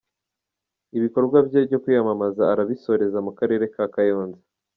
[0.97, 4.41] Ibikorwa bye byo kwiyamamaza arabisoreza mu Karere ka Kayonza.